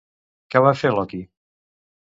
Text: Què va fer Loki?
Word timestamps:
Què 0.55 0.61
va 0.69 0.73
fer 0.81 0.93
Loki? 0.95 1.21